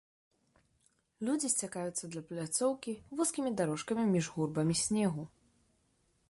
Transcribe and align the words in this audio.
Людзі 1.27 1.51
сцякаюцца 1.55 2.05
да 2.15 2.23
пляцоўкі 2.29 2.91
вузкімі 3.19 3.53
дарожкамі 3.61 4.03
між 4.15 4.31
гурбамі 4.39 4.75
снегу. 4.83 5.23